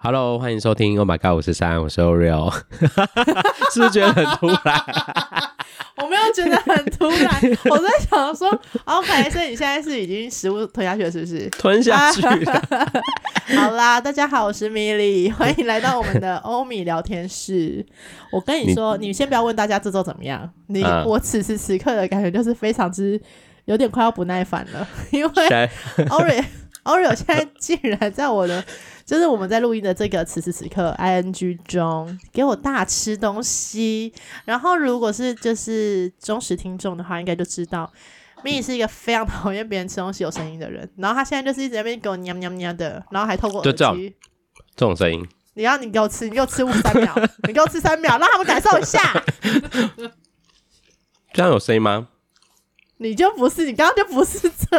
[0.00, 0.96] Hello，欢迎收听。
[0.96, 2.54] Oh my god，我是三，我是 Oreo，
[3.74, 4.80] 是不是觉得很突然？
[6.00, 7.34] 我没有觉得很突然，
[7.68, 8.48] 我在想说
[8.84, 11.50] ，OK，所以你现在是已经食物吞下去了，是不是？
[11.50, 12.62] 吞下去了。
[13.56, 17.84] 好啦，大家好，我是米莉，欢迎来到我们的欧米聊天室。
[18.30, 23.20] 我跟你说，你，你先不要问大家这周怎么样，你、嗯、我此时此刻的感觉就是非常之
[23.64, 25.28] 有点快要不耐烦了，因为
[26.06, 26.44] Oreo
[26.88, 28.64] Oreo 现在竟然在我的。
[29.04, 34.12] 就是我们在录音的这个此时此刻，ing 中给我大吃东西。
[34.44, 37.90] 然后，如果是就是忠实听众的话，应该就知道
[38.44, 40.86] ，Mii 是一个非常讨厌别人吃东西有声音的人。
[40.98, 44.14] 然后他现在就是一直在那边给我喵喵喵的，然后还透过耳机，
[44.76, 45.26] 这种声音。
[45.54, 47.14] 你要你给我吃，你给我吃五三秒，
[47.48, 49.00] 你给我吃三秒，让他们感受一下。
[51.32, 52.08] 这样有声音吗？
[52.98, 54.78] 你就不是，你刚刚就不是这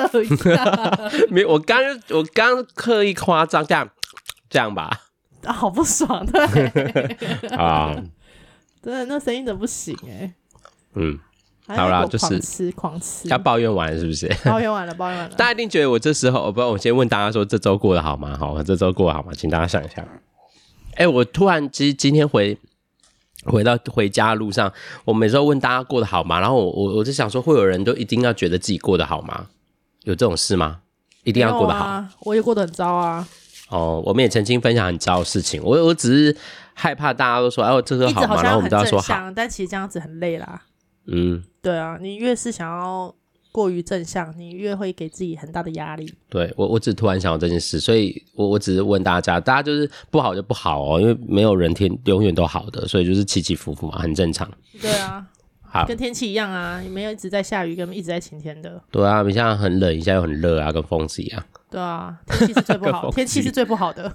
[0.54, 0.70] 样。
[1.30, 3.90] 没，我刚我刚刻意夸张这样。
[4.52, 4.90] 这样吧，
[5.44, 6.42] 啊，好不爽，对，
[7.56, 7.96] 啊，
[8.82, 10.34] 对，那声音怎么不行哎、欸？
[10.96, 11.20] 嗯，
[11.68, 14.28] 好啦，就是狂吃狂吃，要抱怨完是不是？
[14.44, 15.36] 抱怨完了，抱怨完了。
[15.36, 18.36] 大家一定觉得我这时候，我不知道，我先问大家说，这周过得好吗？
[18.40, 19.32] 好，这周过得好吗？
[19.38, 20.02] 请大家想一下。
[20.94, 22.58] 哎、欸，我突然今今天回
[23.46, 24.72] 回到回家的路上，
[25.06, 26.40] 我每次都问大家过得好吗？
[26.40, 29.48] 然后我我我就想说，会有人都一定要觉得自己过得好吗？
[30.04, 30.80] 有这种事吗？
[31.24, 31.86] 一定要过得好？
[31.86, 33.28] 啊、我也过得很糟啊。
[33.70, 36.38] 哦，我们也曾经分享很糟的事情，我我只是
[36.74, 38.42] 害怕大家都说，哎，我这个好吗？
[38.42, 40.64] 然后我们都要说好，但其实这样子很累啦。
[41.08, 43.14] 嗯，对啊，你越是想要
[43.60, 46.10] 过于正向，你越会给自己很大的压力。
[46.30, 54.50] 对我，我只突然想到这件事，所以我我只是问大家，大家就是不好就不好哦，因为没有人天永远都好的，所以就是起起伏伏嘛，很正常。
[54.82, 55.28] 对啊。
[55.72, 58.82] 好，跟天气一样啊，没有一直在下雨，跟一直在晴天的。
[58.90, 61.44] 对啊，你像很冷，一下又很热啊，跟疯子一样。
[61.72, 64.12] 对啊，天气是最不好， 天气是最不好的，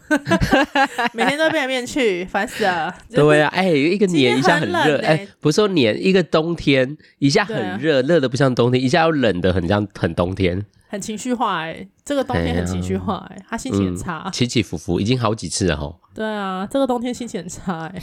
[1.15, 2.93] 每天都变来变去，烦死了。
[3.11, 10.65] 对啊，哎、欸，一个年一下很热，哎、欸，不是说年一个冬天一下很热，热的不像冬天，一下又冷的很像很冬天。
[10.89, 15.99] 很情绪化哎、欸，这个冬天很情绪化哎、欸，他心情很差、嗯，起起伏伏，已经好几次了吼。
[16.15, 18.01] 对啊，这个冬天心情很差哎、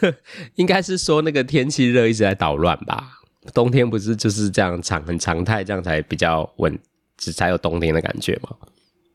[0.00, 0.14] 欸，
[0.56, 3.18] 应该是说那个天气热一直在捣乱吧？
[3.54, 6.78] 冬天不是就是这样常很常态，这样才比较稳，
[7.20, 8.56] 才有冬天的感觉吗？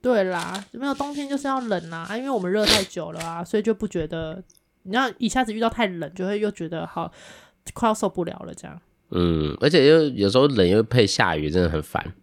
[0.02, 4.44] 对啦，没有冬天就是要冷啊，因为我们热太久了啊，所以就不觉得，
[4.84, 7.12] 你要一下子遇到太冷，就会又觉得好
[7.74, 8.80] 快要受不了了这样。
[9.10, 12.14] 嗯，而且又有时候冷又配下雨，真的很烦。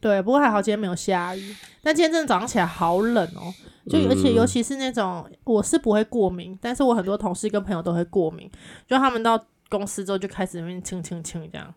[0.00, 1.54] 对，不过还好今天没有下雨。
[1.80, 3.54] 但今天真的早上起来好冷哦，
[3.88, 8.50] 就而且尤其是那种我是不会过敏，但是我很多同事跟朋友都会过敏，
[8.88, 11.72] 就他们到公司之后就开始那边清清清这样。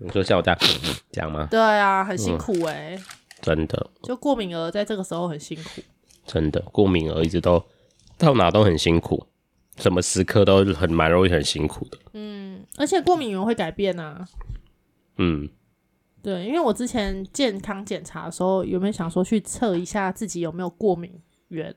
[0.00, 0.58] 你说像我这样
[1.12, 1.46] 这样吗？
[1.50, 2.98] 对啊，很辛苦哎、
[3.40, 3.90] 真的。
[4.02, 5.82] 就过敏儿在这个时候很辛苦，
[6.26, 7.62] 真的过敏儿一直都
[8.16, 9.26] 到哪都很辛苦，
[9.76, 11.98] 什么时刻都很蛮容易很辛苦的。
[12.14, 14.26] 嗯，而且过敏源会改变啊。
[15.18, 15.48] 嗯，
[16.22, 21.74] 对，因为我之前健康检查的时候，有没有想说去测一下自己有没有过敏源？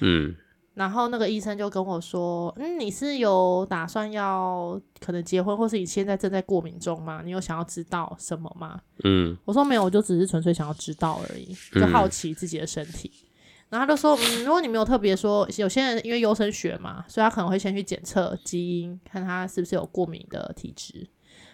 [0.00, 0.34] 嗯，
[0.74, 7.22] 然后那个医生就跟我说：“嗯，你是有打算要可能结婚，或是你现在正在过敏中吗？
[7.24, 13.10] 你有想要知道什么吗？”嗯，我说没有，我就只是纯粹想要知道而已，就好奇自己的身体。
[13.14, 13.26] 嗯
[13.70, 21.06] 然后他就说，嗯，如果你没有特别说，有些人因为优生学嘛，所以他可能会先去检测基因，看他是不是有过敏的体质。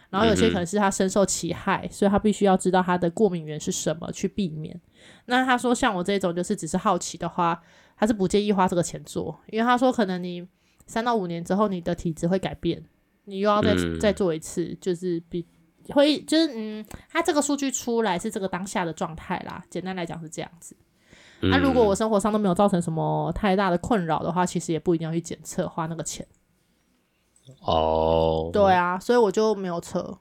[0.08, 4.80] 然后有些可能是他深受其害，所以他必须要知道他的过敏源是什么去避免。
[5.26, 7.60] 那他说像我这种就是只是好奇的话，
[7.96, 10.46] 他是不建议花这个钱做，因为他说可能你
[10.86, 12.84] 三到五年之后你的体质会改变，
[13.24, 15.46] 你又要再再做一次，就是比
[15.90, 19.64] 会就是嗯，他这个数据出来是这个当下的状态啦。
[19.70, 20.76] 简单来讲是这样子。
[21.40, 26.26] 那、嗯啊、如果我生活上都没有造成什么太大的困扰的话，其实也不一定要去检测，花那个钱。
[27.60, 30.18] 哦，对啊，所以我就没有测。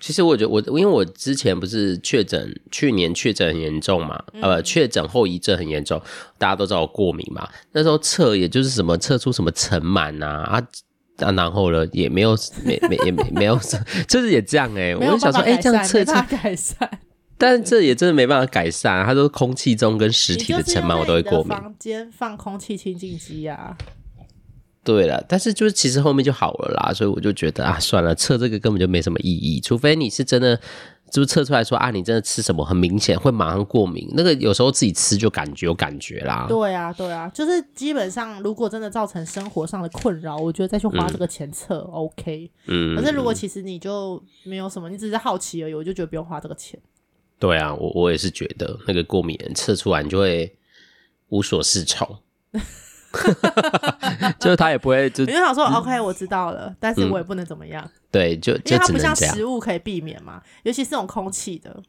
[0.00, 6.00] 其实我觉得我，因为我之前不是确诊，去年确诊很严重嘛，嗯、呃，确诊后遗症很严重，
[6.38, 7.48] 大家都知道我过敏嘛。
[7.72, 10.62] 那时候测，也就是什么测出什么尘螨啊啊
[11.18, 13.58] 啊，然后呢，也没有，没没也没没有，
[14.06, 16.88] 就是也这样哎、欸，我就想说，哎、欸，这样测测改善。
[17.36, 21.48] 但是这也真的没办法改善，他说空气中跟实体的尘螨我都会过敏。
[21.48, 23.76] 房间放空气清净机啊。
[24.88, 30.58] 对了，但是就是其实后面就好了啦，所以我就觉得啊，算了，测这个根本就没什么意义，除非你是真的，
[31.10, 36.46] 就是测出来说啊，你真的吃什么很明显会马上过敏，那个有时候自己吃就感觉有感觉啦。
[36.48, 42.50] 对啊，对啊，就是基本上如果真的造成生活上的困扰，我觉得再去花这个钱测、嗯、OK。
[42.68, 42.96] 嗯。
[42.96, 46.80] 可是如果其实你就没有什么，你只是好奇而已，我就觉得不用花这个钱。
[47.38, 50.56] 对啊，我我也是觉得那个过敏人测出来你就会
[51.28, 52.16] 无所适从。
[54.38, 57.82] 就是他也不会就，你就想说、嗯、OK，我知道了，但是我也不能怎么样。
[57.84, 61.82] 嗯、对，就，就因为它不像食物可以避免嘛，尤其是这种空气的。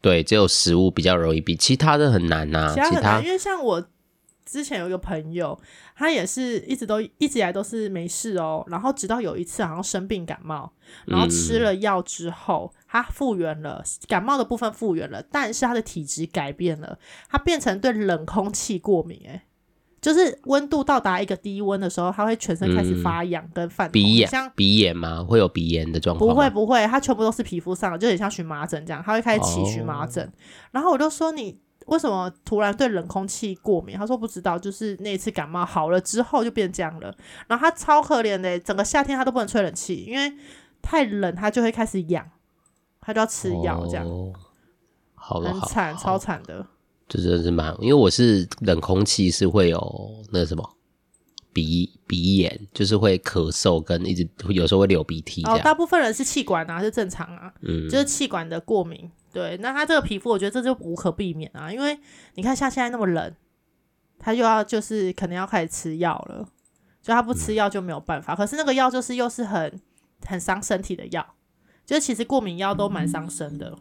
[0.00, 2.72] 对，只有食物比较容易避，其他的很难呐、啊。
[2.72, 3.86] 其他很难，因为像我
[4.46, 5.60] 之前有一个朋友，
[5.94, 10.72] 他也是一直都一直以来都是没事哦，然后直到有一次好像生病感冒，
[11.04, 16.98] 然后吃了药之后，嗯、他复原了，感冒的部分复原了，但是他的体质改变了，
[17.28, 19.42] 他变成对冷空气过敏、欸，
[20.00, 25.22] 就是温度到达一个低温的时候，它会全身开始发痒跟泛红，鼻炎，像鼻炎吗？
[25.22, 26.28] 会有鼻炎的状况？
[26.28, 30.24] 不会不会，它全部都是皮肤上的，就很像荨麻疹这样，它会开始起荨麻疹。
[30.24, 30.34] Oh.
[30.72, 33.96] 然后我就说，你为什么突然对冷空气过敏？
[33.96, 37.14] 他说不知道，就是那一次感冒好了之后就变这样了。
[37.46, 40.32] 然后他超可怜的，整个夏天他都不能吹冷气，因为
[40.80, 42.26] 太冷他就会开始痒，
[43.00, 44.34] 他就要吃药这样，oh.
[45.14, 46.66] 好惨，超惨的。
[47.10, 50.76] 这真的是蛮，因为我是冷空气是会有那个什么
[51.52, 55.42] 鼻鼻炎，就是会咳嗽跟一直有时候会流鼻涕。
[55.42, 59.10] 哦，大部分人是气管啊，是正常啊，嗯，就是气管的过敏。
[59.32, 61.98] 对，那他这个皮肤，我觉得这就无可避免啊，因为
[62.34, 63.34] 你看像现在那么冷，
[64.16, 66.48] 他又要就是可能要开始吃药了，
[67.02, 68.34] 就他不吃药就没有办法。
[68.34, 69.80] 嗯，可是那个药就是又是很
[70.24, 71.34] 很伤身体的药，
[71.84, 73.76] 就是其实过敏药都蛮伤身的。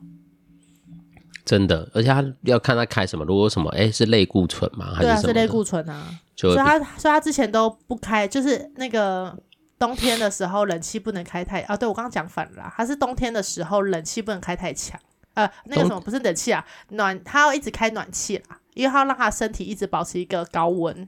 [1.49, 4.93] 真的，而且他要看他开什么，如果什么，哎、欸，是类固醇吗？
[4.93, 5.15] 还是什么？
[5.15, 6.05] 对啊，是类固醇啊。
[6.35, 9.35] 所以他，所以他之前都不开，就是那个
[9.79, 11.75] 冬天的时候，冷气不能开太啊。
[11.75, 14.99] 对，我刚刚讲反了啦，他是冬天的时候，冷气不能开太强。
[15.33, 21.07] 呃，那个什么不是冷气啊，暖，他要一直开暖气啦，因为他要让他身体一直保持一个高温。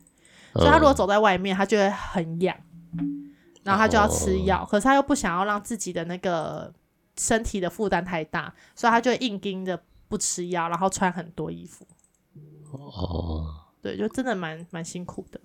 [0.56, 2.58] 所以他如果走在外面，他就会很痒，
[3.62, 4.64] 然后他就要吃药。
[4.64, 6.74] 哦、可是他又不想要让自己的那个
[7.16, 9.80] 身体的负担太大，所以他就硬盯着。
[10.12, 11.88] 不吃药，然后穿很多衣服。
[12.74, 13.46] 哦，
[13.82, 15.40] 对，就真的蛮蛮辛苦的。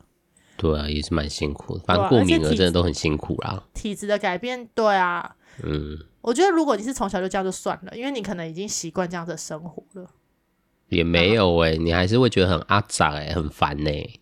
[0.56, 1.84] 对啊，也是蛮辛苦的。
[1.84, 3.62] 反正过敏了，真的都很辛苦啦。
[3.72, 10.10] 体质的改变，对啊，嗯，我觉得如果你是从小就这样就算了，因为你可能已经习惯这样的生活了。
[10.88, 14.20] 也没有哎、欸，你还是会觉得很阿杂哎，很烦呢、欸。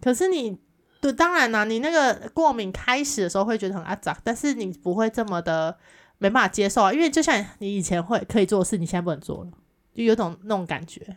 [0.00, 0.58] 可是你，
[1.00, 5.78] 对，当然啦，你那个过敏开始的时候会觉得很阿杂，但是你不会这么的。
[6.18, 9.50] 没办法接受啊，因为就像你以前会可以做的事，你现在不能做了，
[9.94, 11.16] 就有种那种感觉。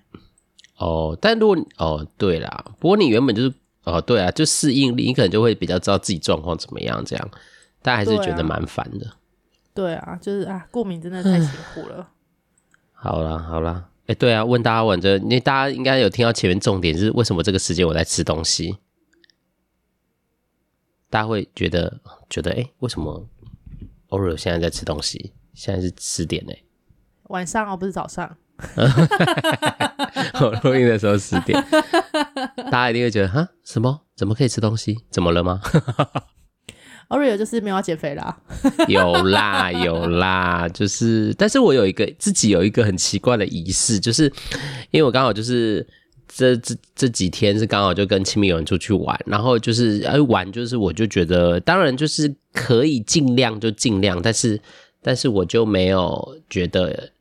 [0.78, 3.54] 哦，但如果哦对啦，不过你原本就是
[3.84, 7.32] 哦对啊，就适应力，你可能就会比较知道自己状况怎么样，这样，
[7.82, 9.08] 但还是觉得蛮烦的。
[9.74, 12.10] 对啊，就是啊，过敏真的太辛苦了。
[12.94, 18.78] 好 啦好啦，哎、欸，对啊，问大家问这，你大家应该有听到前面重点是为什么这个时间我在吃东西？
[21.10, 22.00] 大家会觉得
[22.30, 23.28] 觉得哎、欸，为什么
[24.12, 26.54] ？Oreo 现在在吃东西，现在是十点呢，
[27.24, 28.38] 晚上哦，不是早上。
[30.40, 31.60] 我录音的时候十点，
[32.70, 34.02] 大家一定会觉得哈，什么？
[34.16, 35.00] 怎么可以吃东西？
[35.10, 35.60] 怎么了吗
[37.10, 38.38] ？Oreo 就是没有要减肥啦，
[38.88, 44.26] 有啦有啦，就是，但是我有一个自己有一个很奇怪的仪式，就是
[44.92, 45.88] 因为我刚好就是。
[46.34, 54.60] 这这这几天是刚好就跟亲密友人出去玩，然后就是哎玩，就是我就觉得，当然就是可以尽量就尽量，但是
[55.02, 57.12] 但是我就没有觉得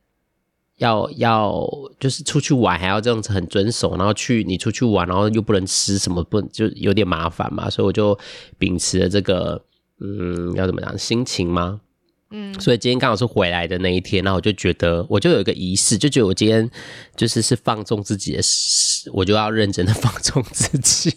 [0.77, 1.67] 要要
[1.99, 8.17] 就是出去玩还要这样子很遵守，然后去你出去玩，然后又不能吃什么，不就有点麻烦嘛，所以我就
[8.57, 9.61] 秉持了这个
[9.99, 11.81] 嗯，要怎么讲心情吗？
[12.33, 16.67] 嗯，所以今天刚好是回来的那一天，然后我就觉得，我就有一个仪式，就觉得我今天
[17.15, 21.11] 就是是放纵自己的事，我就要认真的 放纵自己，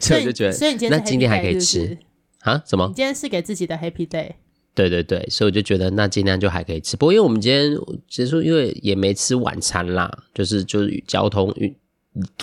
[0.00, 1.98] 所以我就觉得，所以你今天那今天还可以吃
[2.40, 2.62] 啊？
[2.66, 2.86] 什么？
[2.88, 4.32] 你今天是给自己的 Happy Day？
[4.74, 7.76] 对对对，所以我就觉得那今天就还可以吃，不过因为我们今天
[8.08, 11.74] 结束，因为也没吃晚餐啦，就是就是交通运。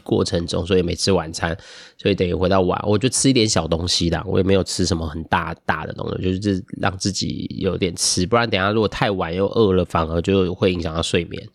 [0.03, 1.55] 过程中，所以没吃晚餐，
[1.95, 4.23] 所以等于回到晚，我就吃一点小东西啦。
[4.25, 11.47] 我也没有吃什么很大大的东西，就是让自己有点吃，不然等下如果太晚又饿了，反而就会影响到睡眠。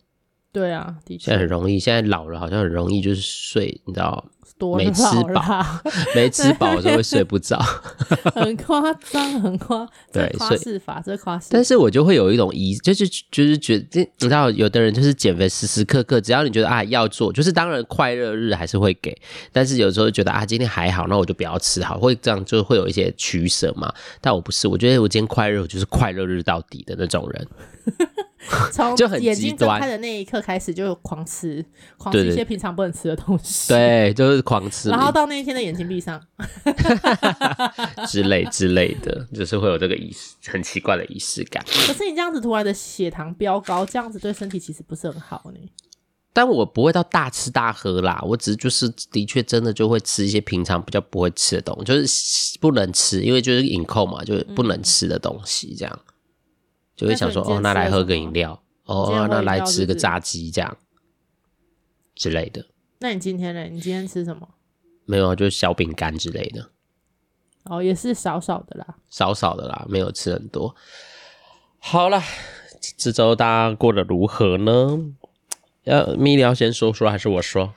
[0.55, 4.23] 对啊，的确，现在很容易，现在老了好像很容易就是睡，你知道。
[4.57, 5.65] 多没吃饱，
[6.15, 7.59] 没吃饱的时候会睡不着，
[8.33, 9.85] 很夸张，很夸。
[10.13, 11.47] 对，夸饰法，这夸饰。
[11.51, 19.13] 但是我就会有一种疑，就是就是觉得，你知道，有的人就是减肥时时刻刻，只要你觉得啊要做，就是当然快乐日还是会给，
[19.51, 23.93] 但是有时候觉得啊今天还好，那我就不要吃好，会这样就会有一些取舍嘛。
[24.21, 27.47] 但我不是，我觉得我今天快乐，我就是快乐日到底的那种人。
[28.71, 31.65] 从眼睛睁开的那一刻开始，就狂吃，
[31.97, 33.69] 狂吃一些平常不能吃的东西。
[33.69, 34.89] 对， 对，就是狂吃。
[34.89, 36.21] 然后到那一天的眼睛闭上，
[38.07, 41.63] 之类之类的，就是会有这个仪式，很奇怪的仪式感。
[41.65, 45.59] 可是你这样子突然的血糖飙高，这样子对身体其实不是很好呢。
[46.31, 56.13] 但我不会到大吃大喝啦，我只是就是的确真的就会吃一些平常比较不会吃的东西，就是不能吃，因为就是饮控嘛，就是不能吃的东西这样，嗯、
[56.95, 60.77] 就会想说哦，那来喝个饮料，哦，那来吃个炸鸡这样
[62.15, 62.65] 之类的。
[62.99, 63.63] 那你今天呢？
[63.65, 64.47] 你今天吃什么？
[65.05, 66.69] 没有，就是小饼干之类的。
[67.63, 70.75] 哦，也是少少的啦，少少的啦，没有吃很多。
[71.79, 72.21] 好了，
[72.97, 74.99] 这周大家过得如何呢？
[75.83, 77.73] 要蜜聊先说说还是我说？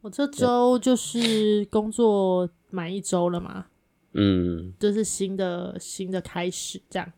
[0.00, 3.66] 我这周就是工作满一周了嘛，
[4.14, 7.12] 嗯，就是新的新的开始这样，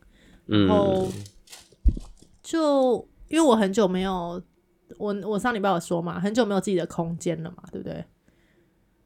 [0.46, 1.08] 然后
[2.42, 4.42] 就因为我很久没有，
[4.99, 8.04] 我我上礼拜有说嘛，很久没有自己的空间了嘛，对不对？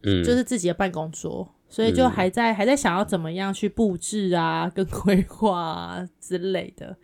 [0.03, 6.97] 嗯，就是自己的办公桌，所以就还在还在想要怎么样去布置啊，跟规划啊之类的。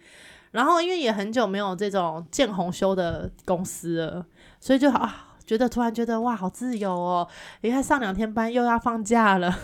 [0.51, 4.27] 然后因为也很久没有这种见红修的公司了，
[4.61, 7.27] 所以就啊，觉得突然觉得哇，好自由哦！
[7.61, 9.55] 你看上两天班又要放假了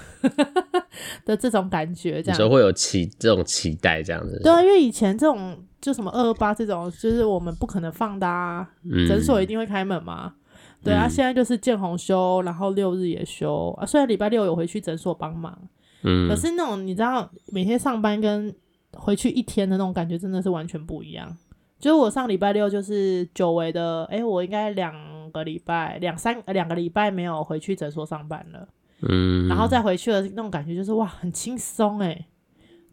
[1.25, 4.41] 的这种感觉，这样就会有期这种期待这样子。
[4.43, 10.35] 对啊，因为以前这种就什么二二八这种，就是我们不可能放的啊，嗯、诊所一定会开门嘛。
[10.83, 13.87] 对啊，现在就是见红休，然后六日也休啊。
[13.87, 15.57] 虽然礼拜六有回去诊所帮忙，
[16.03, 18.55] 嗯，可是那种你知道每天上班跟
[18.93, 21.37] 回去一天的那种感觉真的是完全不一样。
[21.81, 24.93] 就是我上礼拜六就是久违的，哎、欸，我应该两
[25.31, 28.69] 个礼拜、两三两个礼拜没有回去诊所上班了，
[29.03, 32.27] 嗯，然后再回去的那种感觉就是哇，很轻松哎，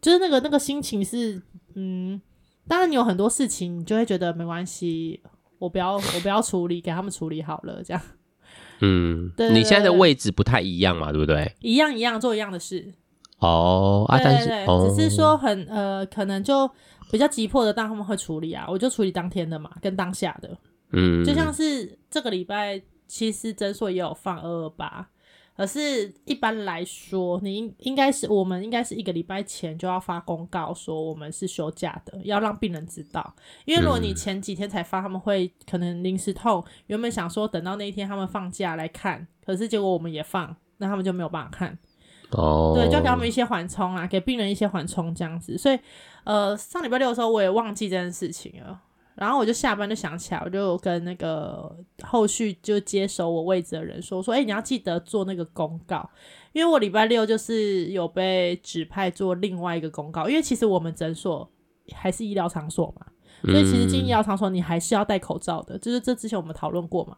[0.02, 1.42] 就是那个那个心情是，
[1.76, 2.22] 嗯，
[2.68, 5.22] 当然你有很多事情，你就会觉得没关系，
[5.60, 8.02] 我不要 我不要处理，给他们处理好了这样，
[8.82, 11.56] 嗯， 对，你现在的位置不太一样嘛，对不对？
[11.62, 12.94] 一样一样做一样的事。
[13.40, 16.68] 哦啊，但是对对对，只是说很呃，可能就
[17.12, 20.58] 比较急迫的，当他们会处理啊，我就处理当天的嘛，跟当下的，
[20.94, 25.06] 嗯，就像是这个礼拜，其实诊所也有放二二八，
[25.58, 41.78] 可是一般来说，你应应该是我们应该是一个礼拜前就要发公告说我们是休假的，要让病人知道，因为如果你前几天才发，他们会可能临时痛，原本想说等到那一天他们放假来看，可是结果我们也放，那他们就没有办法看。
[42.32, 45.58] 哦，对，就要给他们一些缓冲啊，给病人一些缓冲这样子。
[45.58, 45.78] 所以，
[46.24, 48.82] 呃，上礼拜六的时候我也忘记这件事情了，
[49.16, 56.10] 然后我就下班就想起来，我就跟那个后续就接手我位置的人说说，哎、欸，你要记得做那个公告，
[56.54, 61.50] 因为我礼拜六就是有被指派做另外一个公告，因为其实我们诊所
[61.94, 63.08] 还是医疗场所嘛。
[63.44, 67.16] 所以其实进医疗场所你还是要戴口罩的，就是这之前我们讨论过嘛。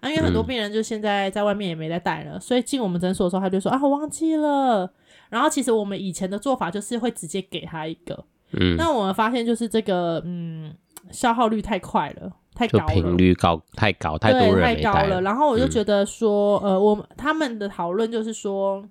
[0.00, 4.90] 啊，因为很多病人就现在在外面也没在戴了，所以进我们诊所的时候他就说啊，我忘记了。
[5.28, 10.74] 然后其实我们以前的做法就是会直接给他一个，嗯，那我们发现就是这个嗯
[11.10, 15.20] 消耗率太快了，太高了，频率高太高，太多人太高了。
[15.22, 18.84] 然后我就觉得说，呃，我们他们的讨论就是说。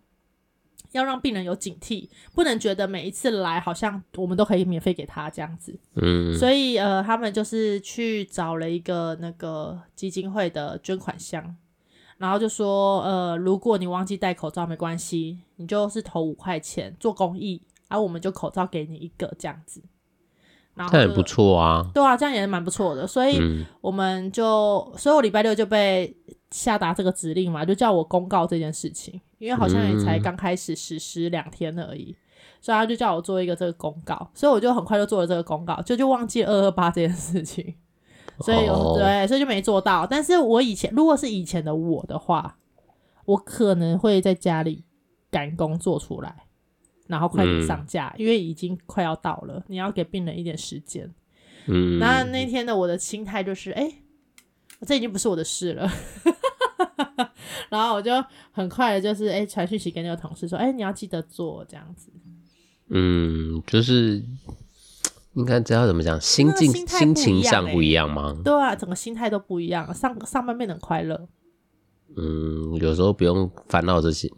[0.93, 5.77] 要让病人有警惕，不能觉得每一次来好像我们都可以免费给他这样子。
[5.95, 11.55] 嗯，所以呃，他们就是去找了一个那个基金会的捐款箱，
[12.17, 19.83] 然后就说呃，如果你忘记戴口罩没关系，你就是投五块钱做公益，然后我们就口罩给你一个这样子。
[20.77, 21.85] 然后这很不错啊。
[21.93, 23.05] 对啊，这样也蛮不错的。
[23.05, 26.15] 所以我们就，所以我礼拜六就被
[26.51, 29.19] 下达这个指令嘛，就叫我公告这件事情。
[29.39, 32.17] 因为好像也才刚开始实施两天而已，嗯，
[32.59, 37.75] 所以他就叫我做一个这个公告，所以我就很快就做了这个公告，就就忘记二二八这件事情，
[38.39, 40.07] 所以，哦，对，所以就没做到。
[40.07, 42.57] 但是我以前如果是以前的我的话，
[43.25, 44.83] 我可能会在家里
[45.29, 46.46] 赶工做出来，
[47.07, 51.11] 然后快点上架，嗯，因为已经快要到了，你要给病人一点时间。
[51.67, 53.91] 嗯，那那天的我的心态就是，哎，
[54.85, 55.89] 这已经不是我的事了。
[57.69, 58.11] 然后我就
[58.51, 62.09] 很快的，就是哎，传讯息给那个同事说，哎，你要记得做这样子。
[62.89, 64.23] 嗯，就是
[65.33, 68.37] 应该知道怎么讲，心境、欸、心情上不一样吗？
[68.45, 71.27] 对啊，整个心态都不一样，上上班变得快乐。
[72.15, 74.29] 嗯，有时候不用烦恼这些，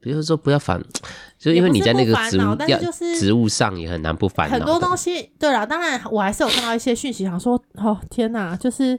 [0.00, 0.82] 比如说不要烦，
[1.38, 4.54] 就因为你在那个职务，就是职务上也很难不烦恼。
[4.54, 8.98] 很多东西，对了，当然我还是有看到一些讯息，想说，哦天哪，就是。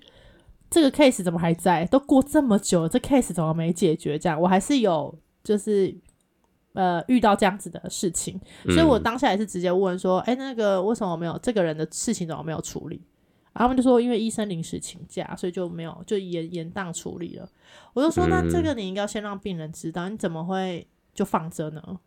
[0.72, 1.84] 这个 case 怎么还在？
[1.86, 4.20] 都过这么久了，这 case 怎么没解决？
[4.20, 5.92] 这样我还是有，就是
[6.74, 13.02] 呃遇到这样子的事情，所以我当下也是直接问说：“哎、嗯，那个为什么没有这个人的事情怎么没有处理？”
[13.60, 17.50] 然后他们就说：“因为医生临时请假，所以就没有就延延档处理了。”
[17.94, 22.00] 我就说：“那这个你应该先让病人知道，你怎么会就放着呢？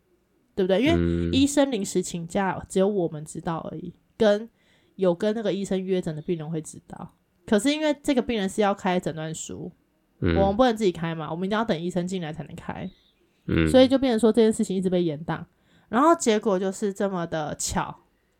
[0.55, 0.81] 对不对？
[0.81, 4.49] 因为医生临时请假，只有我们知道而已，跟
[4.95, 7.13] 有跟那个医生约诊的病人会知道。”
[7.45, 9.71] 可是因为这个病人是要开诊断书，
[10.21, 12.89] 嗯，我们不能自己开嘛，我们一定要等医生进来才能开。
[13.45, 15.43] 嗯，所以就变成说这件事情一直被延宕，
[15.89, 17.95] 然后结果就是这么的巧，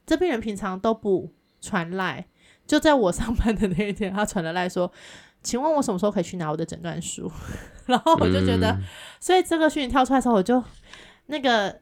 [0.05, 2.25] 这病人平常都不传赖，
[2.65, 4.91] 就在我上班的那一天，他传了赖说，
[5.41, 7.31] 请问我什么时候可以去拿我的诊断书？
[7.85, 8.83] 然后我就觉得，嗯、
[9.19, 10.63] 所以这个讯息跳出来的时候，我就
[11.25, 11.77] 那个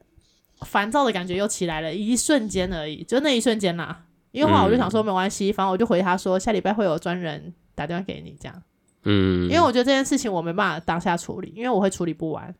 [0.62, 4.04] 烦躁的感觉又起来了，一瞬间而已，就那一瞬间啦。
[4.32, 8.62] 因为后来我就想说没关系，反正我就回他说下礼拜会有专人打电话给你这样。
[9.04, 12.54] 嗯，因为我觉得这件事情我没办法当下处理，因为我会处理不完。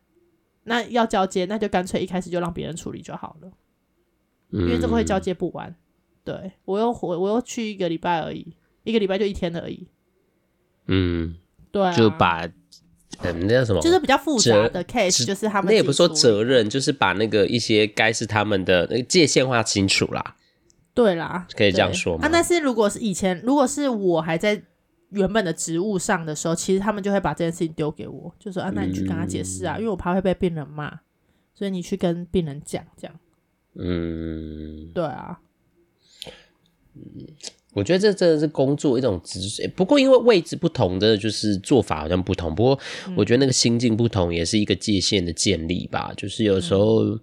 [0.65, 3.51] 那要交接，那就干脆一开始就让别人处理就好了。
[4.51, 5.75] 嗯，因为这个会交接不完。
[6.23, 9.87] 对，我又回，我又去一个礼拜而已，一个礼拜就一天而已。
[10.87, 11.35] 嗯，
[11.71, 12.45] 对、啊，就把
[13.21, 20.35] 嗯那叫什么，就是比较复杂的 case，就是他们那也不是说责任，就是把那个一些该是他们的那个界限划清楚啦。
[20.93, 22.25] 对啦，可以这样说吗？
[22.25, 24.61] 啊，但是如果是以前，如果是我还在
[25.09, 30.99] 原本的职务上的时候，其实他们就会把这件事情丢给我，就说啊，那你去跟他解释啊，嗯，因为我怕会被病人骂，
[31.53, 33.19] 所以你去跟病人讲这样。
[33.75, 35.39] 嗯，对啊。
[36.95, 37.25] 嗯，
[37.73, 42.53] 我觉得这真的是工作一种职责，不过因为位置不同真的，就是做法好像不同。
[42.53, 42.79] 不过
[43.15, 46.13] 我觉得那个心境不同，也是一个界限的建立吧。
[46.15, 47.03] 就是有时候。
[47.05, 47.19] 嗯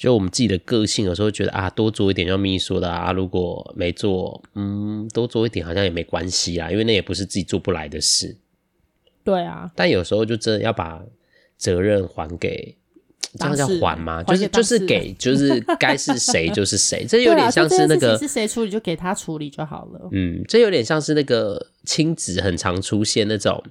[0.00, 8.34] 就我们自己的个性，有时候觉得啊，多做一点，就像咪咪说的啊，如果没做，嗯，多做一点好像也没关系啦，因为那也不是自己做不来的事。
[9.22, 9.70] 对啊。
[9.76, 11.04] 但有时候就真的要把
[11.58, 12.74] 责任还给，
[13.38, 14.22] 这样叫还吗？
[14.24, 20.08] 就是就是给，就是 该是谁就是谁，这有点像是那个是谁处理就给他处理就好了。
[20.12, 23.62] 嗯，这有点像是那个亲子很常出现那种。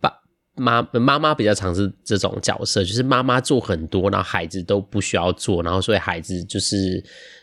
[0.00, 0.12] 爸
[0.56, 7.02] 妈妈妈比较常是这种角色，就是妈妈做很多，然后孩子都不需要做，然后所以孩子就是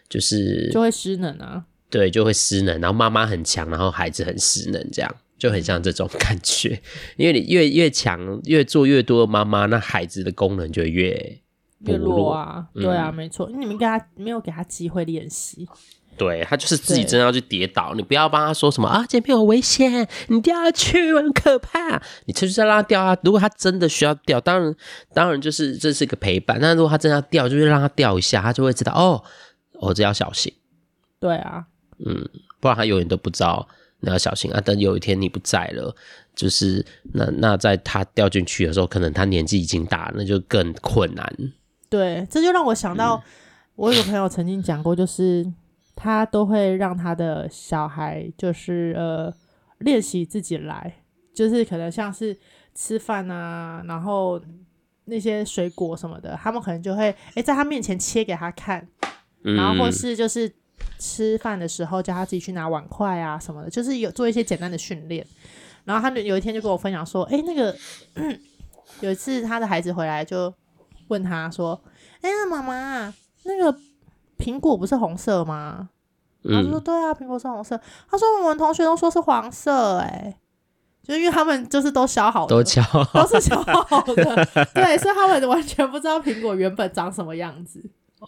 [0.10, 6.80] 就是就会失能啊，对，就会失能，然后妈妈很强，然后孩子很失能，这样就很像这种感觉。
[7.18, 11.40] 因为你越越强，越做越多的妈妈，那孩子的功能就越
[11.80, 12.68] 越弱啊。
[12.76, 15.68] 对啊，没错，你们给他没有给他机会练习。
[16.18, 22.02] 对，他就是自己真的要去跌倒，你不要帮他说什么啊，这边有危险，你掉下去很可怕。
[22.26, 23.18] 你就是在让他掉啊。
[23.24, 24.76] 如果他真的需要掉，当然
[25.14, 26.60] 当然就是这是一个陪伴。
[26.62, 29.24] 但如果他真的要掉，就是让他掉一下，他就会知道哦，
[29.80, 30.54] 我、哦、这要小心。
[31.22, 31.68] 对啊，
[32.06, 32.28] 嗯，
[32.60, 34.62] 不然他永远都不知道你要小心啊。
[34.62, 35.96] 等有一天你不在了，
[36.36, 41.34] 就是那那在他掉进去的时候，可能他年纪已经大了，那就更困难。
[41.90, 43.24] 对，这就让我想到，嗯、
[43.76, 45.52] 我有个朋友曾经讲过，就是。
[46.02, 49.30] 他都会让他的小孩，就是呃
[49.80, 52.38] 练习自己来，就是可能像是
[52.74, 54.42] 吃饭啊，然后
[55.04, 58.88] 那些水果什么的，他们可能就会诶在他面前切给他看，
[59.42, 60.50] 然后或是就是
[61.00, 65.26] 吃饭的时候叫他自己去拿碗筷啊什么的，就是有做一些简单的训练。
[65.86, 67.76] 然后他有一天就跟我分享说，诶，那个
[69.02, 70.54] 有一次他的孩子回来就
[71.08, 71.82] 问他说，
[72.22, 73.12] 哎呀妈妈，
[73.46, 73.76] 那个。
[74.40, 75.90] 苹果不是红色吗？
[76.46, 77.78] 他说：“对啊，苹果是红色。”
[78.10, 80.34] 他说：“我们同学都说是黄色，哎，
[81.04, 82.82] 就因为他们就是都削好的，都削，
[83.14, 84.16] 都是削好的，
[84.74, 87.84] 对，所以他们完全不知道苹果原本长什么样子，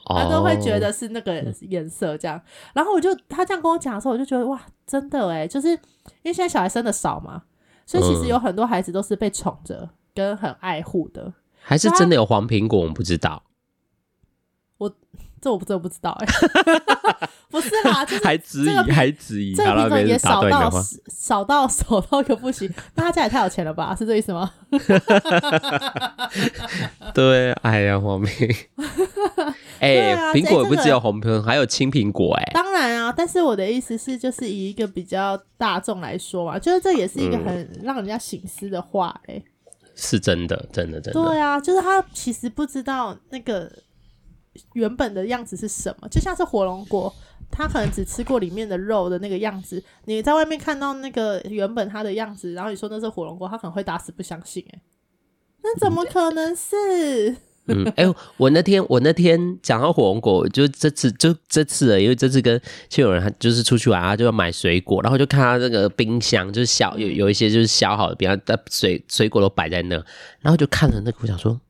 [0.05, 2.41] 他都会觉得是那个颜色这样。
[2.73, 5.77] 然后我就他这样跟我讲的时候，我就觉得哇，真的哎，就是因
[6.25, 7.43] 为现在小孩生的少嘛，
[7.85, 12.79] 所以其实有很多孩子都是被宠着跟很爱护的，还是真的有黄苹果？
[12.79, 13.43] 我们不知道。”
[14.79, 14.91] 我
[15.39, 16.25] 这我不这我不知道哎、
[17.19, 20.71] 欸，不是啦， 就是还质疑还质疑，这个品种也少到
[21.09, 23.93] 少到 少到可不行，那他家也太有钱了吧？
[23.93, 24.49] 是这意思吗？
[27.13, 28.55] 对，哎呀，黄苹，
[29.79, 32.53] 哎，苹果不只有红苹，这个、还有青苹果哎、欸。
[32.53, 39.41] 当然啊，但是我的意思是，就是以一个比较大众来说嘛，就是这也是一个很让人家醒思的话哎、
[39.93, 41.21] 是真的，真的，真的。
[41.21, 43.69] 对啊，就是他其实不知道那个。
[44.73, 46.09] 原本的样子是什么？
[46.09, 47.13] 就像是火龙果，
[47.51, 49.83] 他可能只吃过里面的肉的那个样子。
[50.05, 54.63] 你在外面看到那个原本它的样子，然后你说那是火龙果，他可能会打死不相信。
[54.71, 54.79] 诶，
[55.61, 57.35] 那怎么可能是？
[57.67, 62.59] 嗯，哎、欸，我那天我那天讲到火龙果，就这次就这次了，因为这次跟
[62.89, 69.95] 亲友人他就是出去玩，他就要买水果，然后就看他那个冰箱，就是削有有一些就是削好的，比方的水水果都摆在那，
[70.39, 71.61] 然后就看了那个，我想说。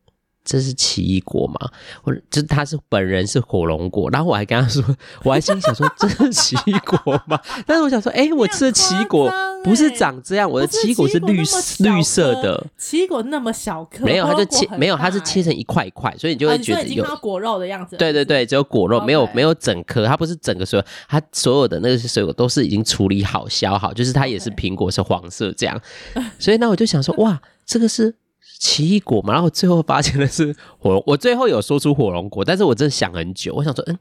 [0.44, 1.70] 这是奇异果吗？
[2.04, 4.84] 或者就是他是本人是火龙果，然后我还跟他说，
[5.24, 7.40] 我还心里想说这是奇异果吗？
[7.66, 9.32] 但是我想说，哎、欸，我吃的奇异果
[9.64, 11.38] 不是长这样，我的奇异果是绿
[11.80, 17.96] 绿色的，奇异果那么小颗，没有，它就切没有，它是切成一块一块，所以你就会觉得有果肉的样子。
[17.98, 25.80] 对对对，只有果肉，没有没有整颗，它不是整个所有，它所有的那些水果都是已经处理好削好，就是它也是苹果是黄色这样，
[26.40, 28.16] 所以那我就想说，哇，这个是。
[28.62, 33.98] 奇异果嘛，然后最后发现的是火龙，我最后有说出火龙果，但是我真的想很久，我想说，嗯，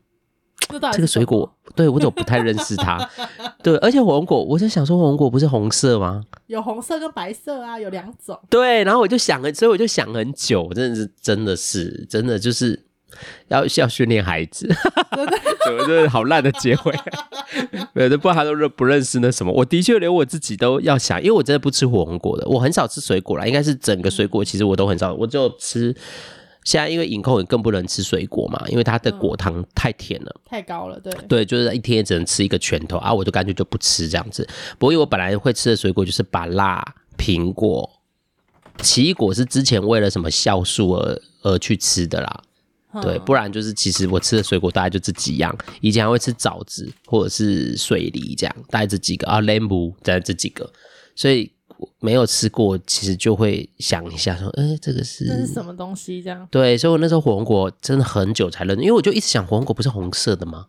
[0.92, 3.08] 这个水果，对我怎么不太认识它？
[3.64, 6.22] 对，而且火龙果，我就想说，火龙果不是红色吗？
[6.46, 8.38] 有红色跟白色啊，有两种。
[8.50, 12.89] 对，然后我就想了，所以我就想很久，真的是，真的是，真的就是。
[13.48, 14.66] 要要训练孩子，
[15.10, 15.26] 对
[15.76, 16.94] 对对，对，好烂的结尾，
[17.94, 19.52] 有的不知道他都认不认识那什么。
[19.52, 25.94] 我的确连我自己都要想，因为我真的不吃火龙果的，我很少吃水果啦，应该是整个水果其实我都很少，我就吃。
[26.62, 31.00] 现在因为饮控也更不能吃水果嘛，因为它的果糖太甜了，太高了。
[31.00, 34.46] 对对，就是一天也只能吃一个拳头啊，我就干脆就不吃这样子。
[34.78, 36.84] 不过因为我本来会吃的水果就是芭辣、
[37.16, 37.90] 苹果、
[38.82, 42.42] 奇异果，是之前为了什么酵素而而去吃的啦。
[43.02, 50.70] 对，不然就是其实我吃的水果大概就这几样，以前还会吃枣子或者是水梨这样，大概这几个啊，莲雾在这几个，
[51.14, 51.52] 所以
[52.00, 56.22] 没有吃过，其实就会想一下说，哎，这个是这是什么东西？
[56.22, 60.66] 这样对，所以我那时候火龙果真的很久才认，因为我就一直想火龙果不是红色的吗？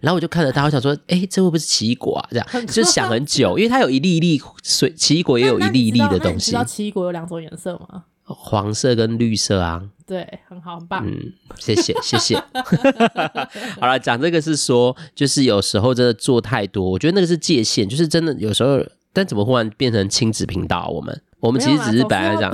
[0.00, 2.28] 然后我就看着它，我想说，哎，这会不会是奇异果啊？
[2.30, 6.34] 这样就想很久，因为它有一粒一粒水，奇异果也有一粒一粒的东西。
[6.34, 8.04] 你知道奇异果有两种颜色吗？
[8.26, 11.06] 黄色跟绿色啊，对，很好，很棒。
[11.06, 12.34] 嗯，谢谢， 谢谢。
[13.80, 20.88] 好了，讲这个是说，就是有时候真的做太多，我觉得那个是界限，就是真的有时候，但怎么忽然变成亲子频道？
[20.88, 22.52] 我们，我们其实只是本来讲，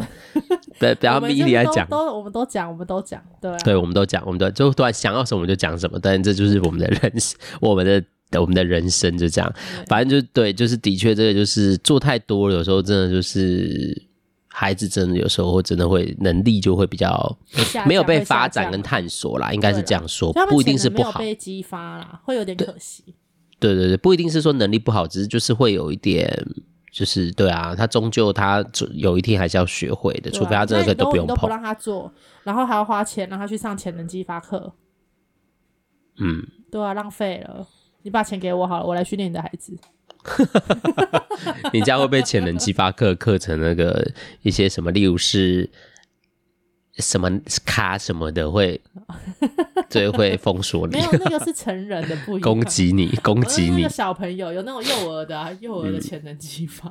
[0.79, 8.05] 对， 不要逼你来讲，都我们都讲，我们都讲，对，对，我们都讲，我们都就突然想要什么我们就讲什么，但这就是我们的人生，我们的
[8.39, 9.51] 我们的人生就这样，
[9.89, 14.12] 反正就对，就是的确这个就是做太多了，有时候真的就是。
[14.53, 17.39] 孩子真的有时候真的会能力就会比较
[17.87, 23.15] 没有被发展跟探索啦，应该是这样说，不一定是不好，被激发啦，会有点可惜。
[23.59, 26.29] 对对对，不一定是说能力不好，只是就是会有一点，
[26.91, 32.13] 就是对啊，他终究他有一天还是要学会的，除非他真的可以都不用碰，都不让他做，
[32.43, 34.75] 然后还要花钱让他去上潜能激发课。
[36.19, 37.67] 嗯，对啊，浪费了，
[38.03, 39.79] 你把钱给我好了，我来训练你的孩子。
[41.73, 44.11] 你家会被潜能激发课课程那个
[44.43, 45.69] 一些什么，例如是
[46.99, 47.31] 什么
[47.65, 48.81] 卡什么的会，
[49.91, 50.95] 最会封锁你。
[50.95, 53.89] 没有，那个是成人的不一样，攻击你，攻击你。
[53.89, 56.89] 小朋友有那种幼儿的、啊，幼儿的潜能激发。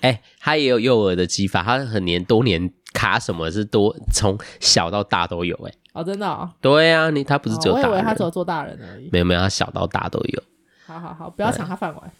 [0.00, 5.68] 哎、嗯欸，他也有幼儿的激发，他很年多年卡什么是多，从小到大都有、欸。
[5.68, 6.50] 哎，哦，真的、哦？
[6.60, 9.08] 对啊，你他不是只有大人、哦，我以为他只有做大人而已。
[9.10, 10.42] 没有没有，他小到大都有。
[10.86, 12.12] 好好好，不要抢他饭碗。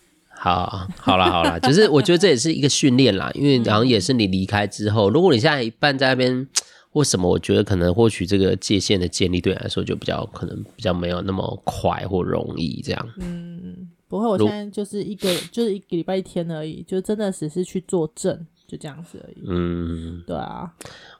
[0.42, 6.48] 好，好了，好了， 只是我觉得这也是一个训练啦，因为然后也是你离开之后，如果你现在一半在那边
[6.90, 13.08] 或什么，我觉得可能或许这个界限的建立对你来说就比较可能比较没有那么快或容易这样。
[13.20, 19.44] 嗯，不会，我现在就是一个就是一个礼拜一天而已，就真的只是去做证，就这样子而已。
[19.46, 20.68] 嗯，对啊，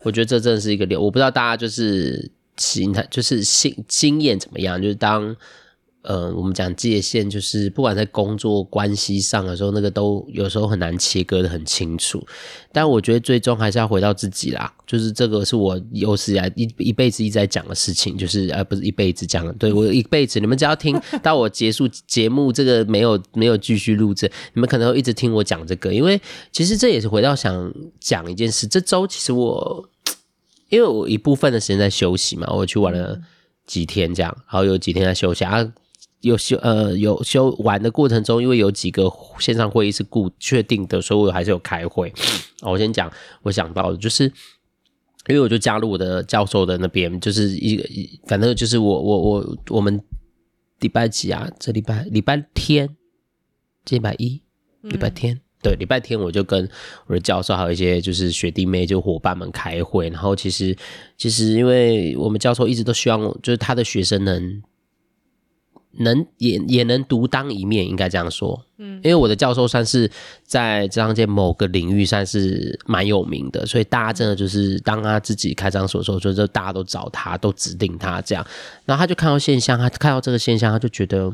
[0.02, 5.36] 我觉得这真的是一个点，我不知道大家就是心态就是经经验怎么样，就是当。
[6.02, 12.20] 呃，我们讲界限，就是不管在工作关系上的时候，那个都有时候很难切割的很清楚。
[12.72, 28.66] 但我觉得最终还是要回到自己啦，就是这个是我有史以来一一辈子一直在讲的事情，就是呃，不是一辈子讲的，对我一辈子，你们只要听 到我结束节目，这个没有没有继续录制，你们可能会一直听我讲这个，因为其实这也是回到想讲一件事。
[28.66, 29.88] 这周其实我
[30.68, 33.20] 因为我一部分的时间在休息嘛，我去玩了
[33.66, 35.72] 几天这样，然后有几天在休息啊。
[36.22, 42.12] 有休呃有休玩的过程中，因为有几个线上会议是固确定的，所以我还是有开会。
[42.62, 44.24] 我先讲我想到的，就是
[45.28, 47.84] 因为我就加入我的教授的那边，就是一个
[48.26, 50.00] 反正就是我我我我们
[50.78, 51.48] 礼拜几啊？
[51.58, 52.88] 这礼拜礼拜天，
[53.84, 54.40] 这礼拜一
[54.82, 56.68] 礼拜天，对，礼拜天我就跟
[57.08, 60.76] 我的教授还有一些就是学弟妹就伙伴们开会，然后其实
[61.18, 64.62] 其实因为我们教授一直都希望就是他的学生能。
[65.98, 68.60] 能也也能独当一面，应该这样说。
[68.78, 70.10] 嗯，因为我的教授算是
[70.42, 78.44] 在这样界某个领域算是蛮有名的，所以大家真的就是当他自己开张所说，就大家都找他，都指定他这样。
[78.84, 81.32] 然后他就看到现象，他看到这个现象，他就觉得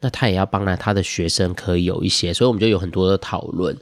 [0.00, 3.76] 那他也要帮来他的学生可以有一些，所以我们就有很多的讨论。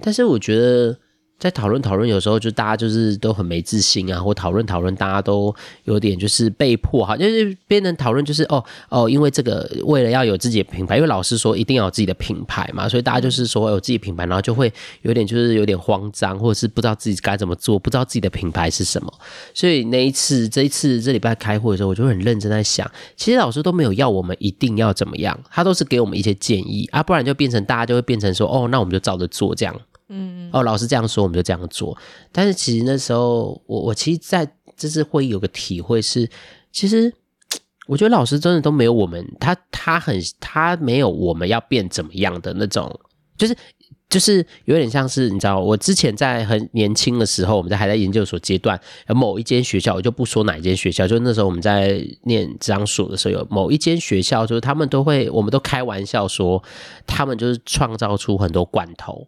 [0.00, 0.98] 但是我觉得
[1.42, 5.52] 在讨论讨论，有时候就大家就是都很没自信啊，或讨论讨论，大家都
[5.82, 19.12] 有点就是被迫哈，就是变成讨论就是哦哦，因为这个为了要有自己的品牌，因为老师说一定要有自己的品牌嘛，所以大家就是说有自己品牌，然后就会有点就是有点慌张，或者是不知道自己该怎么做，不知道自己的品牌是什么。
[19.52, 29.74] 所以那一次，这一次这礼拜开会的时候，我就很认真在想，其实老师都没有要我们一定要怎么样，他都是给我们一些建议啊，不然就变成大家就会变成说哦，那我们就照着做这样。
[30.08, 31.96] 嗯，哦，老师这样说，我们就这样做。
[32.30, 36.28] 但是其实那时候，我我其实在这次会议有个体会是，
[36.70, 37.12] 其实
[37.86, 43.00] 我觉得老师真的都没有我们，他他很他没有我们要变怎么样的那种，
[43.36, 43.56] 就是
[44.08, 56.62] 就是有点像是你知道，我之前在很年轻的时候，我们在还在研究所阶段，某一间学校，我就不说哪一间学校，就那时候我们在念职场所的时候，有某一间学校，就是他们都会，我们都开玩笑说，
[57.06, 59.26] 他们就是创造出很多罐头。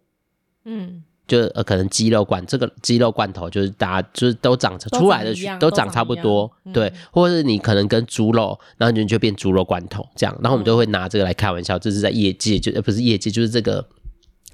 [0.64, 13.86] 嗯，就呃，可能鸡肉罐这个鸡肉罐头，就是大家就是都长出来的都长差不多，对，或者是你可能跟猪肉，然后你就变猪肉罐头这样，然后我们就会拿这个来开玩笑，这是在业界就呃不是业界，就是这个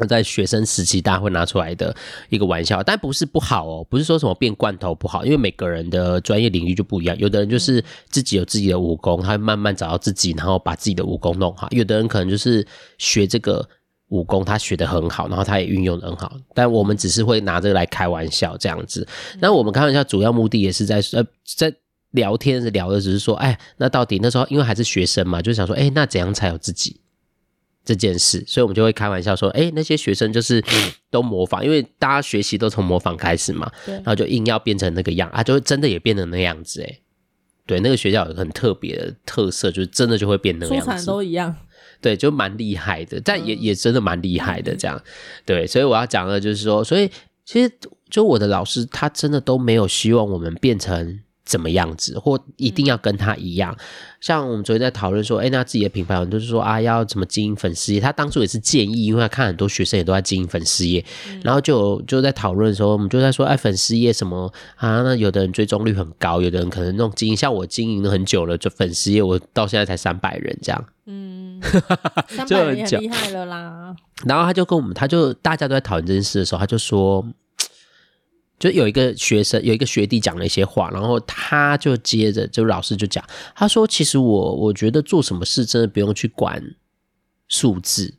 [0.08, 1.94] 在学生时期大家会拿出来的
[2.28, 12.66] 一个玩笑，但不是不好哦，不是说什么变罐头不好，因为每个人的专业领域就不一样，有的人就是自己有自己的武功，他会慢慢找到自己，然后把自己的武功弄好，有的人可能就是
[12.98, 13.68] 学这个。
[14.10, 19.06] 武功他学得很好，然后他也运用得很好，但我们只是会拿这个来开玩笑这样子。
[19.40, 21.24] 那我们开玩笑主要目的也是在呃
[21.56, 21.72] 在
[22.10, 27.00] 聊天是聊的，只是说，哎，那到底那时候因为还是学生嘛，就想说，哎，那怎样才有自己
[27.84, 28.44] 这件事？
[28.48, 30.62] 所以我们就会开玩笑说，哎，那些学生就是
[31.08, 36.98] 都模仿，因为大家学习都从模仿开始嘛，然后就硬要变成那个样啊，就真的也变成那样子哎。
[37.64, 41.54] 对，那个学校有很特别的特色，就是真的就会变那个样子，出产都一样。
[42.00, 45.00] 对，就蛮厉害的，但也也真的蛮厉害的，这样，
[45.44, 47.10] 对，所以我要讲的就是说，所以
[47.44, 47.72] 其实
[48.08, 51.20] 就我的老师，他真的都没有希望我们变成。
[51.42, 53.72] 怎么样子，或一定要跟他一样？
[53.76, 53.84] 嗯、
[54.20, 57.98] 像我们昨天在讨论说，哎，那自己的品牌，就是说啊，要怎么经营粉丝业？
[57.98, 65.02] 他当初也是建议，因为他看很多学生也都在经营粉丝业，嗯、然后就就在讨论的时候，我们就在说，哎，粉丝业什么啊？
[65.02, 71.60] 那有的人追踪率很高，有的人可能那种经营，像我经营了很久了，就粉丝业，我到现在才三百人这样，嗯，
[72.30, 73.96] 三百人也很厉害了啦。
[74.24, 77.26] 然后他就跟我们，他就大家都在讨论这件事的时候，他就说。
[78.60, 86.62] 就有一个学生，有一个学弟讲了一些话，然后他就接着，就老师就讲，他说：“其实我我觉得做什么事真的不用去管
[87.48, 88.12] 数字，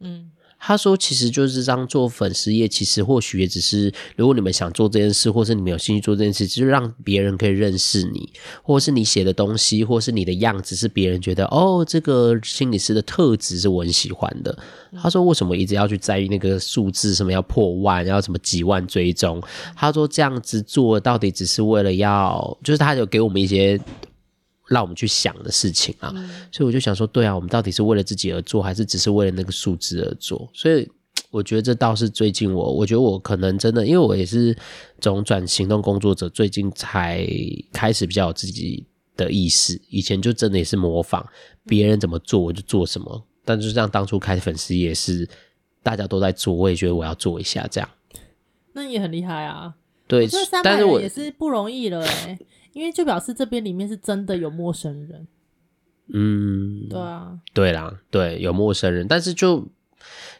[0.00, 8.28] 嗯。”他说：“其实就是这样做粉丝页，其实或许也只是，如果你们想做这件事，或是你们有兴趣做这件事，就是让别人可以认识你，
[8.62, 14.58] 或是你写的东西，或是你的样子，是别人觉得哦，这个心理师的特质是我很喜欢的。”
[15.00, 17.14] 他说：“为什么一直要去在意那个数字？
[17.14, 19.40] 什么要破万，要什么几万追踪？”
[19.76, 23.80] 他说：“这样子做到底只是为了要，就是他有给我们一些。”
[24.68, 30.48] 让我们去想的事情啊，嗯、所以我就想说，对啊，我们到底是为了自己而做，还是只是为了那个数字而做？
[30.52, 30.88] 所以
[31.30, 34.56] 我觉得这倒是最近我，我觉得我可能真的，因为我也是
[35.00, 37.26] 总转行动工作者，最近才
[37.72, 39.80] 开始比较有自己的意识。
[39.88, 41.26] 以前就真的也是模仿
[41.66, 43.24] 别人怎么做，我就做什么。
[43.44, 45.26] 但就像当初开粉丝也是
[45.82, 47.88] 大家都在做，我也觉得我要做一下这样。
[48.74, 49.74] 那你也很厉害啊，
[50.06, 50.28] 对，
[50.62, 52.38] 但是我也是不容易了哎。
[52.78, 55.26] 因为就表示这边里面是真的有陌生人，
[56.12, 59.66] 嗯，对啊，对啦，对，有陌生人，但是就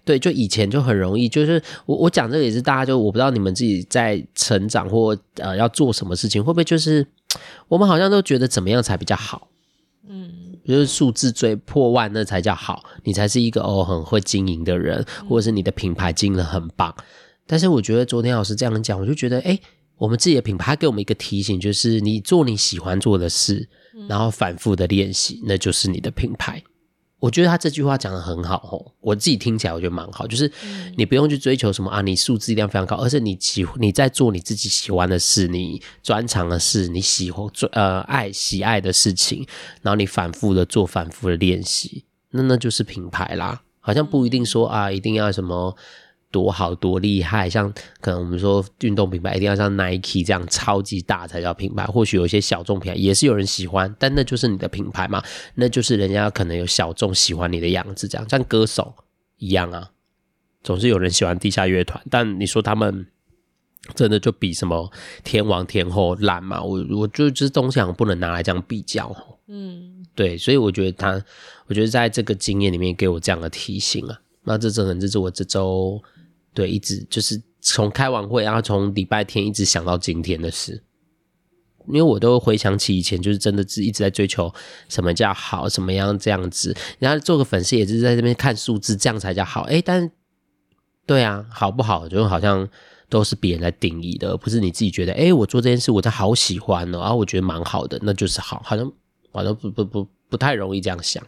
[0.05, 7.05] 对，就以前就很容易，就是我我讲这个也是大家就我不知道你们自己在成长或呃要做什么事情，会不会就是
[7.67, 9.49] 我们好像都觉得怎么样才比较好，
[10.07, 10.31] 嗯，
[10.65, 16.95] 就是数字最破万那才叫好，你才是一个哦很会经营的人，或者是你的品牌经营的很棒，
[17.49, 19.43] 但是我觉得昨天老师这样讲，我就觉得哎。
[19.51, 19.61] 诶
[19.99, 23.69] 我们自己的品牌，他给我们一个提醒，就是你做你喜欢做的事，
[24.09, 26.63] 然后反复的练习，那就是你的品牌。
[27.21, 30.49] 我觉得他这句话讲得很好哦，我自己听起来我觉得蛮好，就是
[30.97, 39.45] 你不用去追求什么啊，你素质一定要非常高，而是你喜你在做你自己喜欢的事，你专长的事，你喜欢做呃爱喜爱的事情，
[39.83, 43.63] 然后你反复的做，反复的练习，那那就是品牌啦。
[43.81, 45.77] 好像不一定说啊，一定要什么。
[46.31, 55.23] 多好多厉害，像可能我们说运动品牌一定要像 Nike 这样超级大才叫品牌，或许有一些小众品牌也是有人喜欢，但那就是你的品牌嘛，
[55.55, 58.95] 那就是人家可能有小众喜欢你的样子，这样像歌手
[59.39, 59.91] 一样啊，
[60.63, 63.07] 总是有人喜欢地下乐团，但你说他们
[63.95, 64.93] 真的就比什么
[65.25, 66.63] 天王天后烂嘛？
[66.63, 71.25] 我我觉得这东西好像不能拿来这样比较，嗯，对，所以我觉得他，
[71.69, 76.03] 我觉得在这个经验里面给我这样的提醒啊，那这真的这是我这周。
[76.55, 80.83] 对，一直就是从开完会，然后从礼拜天一直想到今天的事。
[81.87, 84.53] 因为我都回想起以前，就是真的是一直在追求
[84.91, 86.77] 什么叫好，什么样这样子。
[86.99, 89.63] 然后做个粉丝也是在这边看数字，这样才叫好。
[89.63, 90.11] 哎，但是
[91.07, 92.69] 对啊，好不好就好像
[93.09, 95.15] 都是别人来定义的，而不是你自己觉得。
[95.15, 98.61] 哎，我做这件事，我真好喜欢哦，然后我觉得蛮好的，那就是好。
[98.63, 98.93] 好像
[99.33, 101.25] 好像不不不不太容易这样想。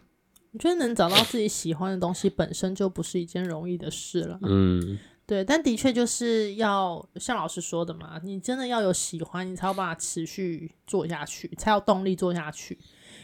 [0.52, 4.38] 我觉得能找到自己喜欢的东西，本身就不是一件容易的事了。
[4.42, 4.98] 嗯。
[5.30, 12.76] 对，但的确就是要像老师说的嘛，你真的要有喜欢，你才有办法持续做下去，才有动力做下去。